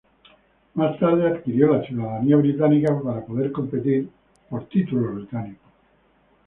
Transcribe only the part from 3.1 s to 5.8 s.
poder competir por títulos británicos.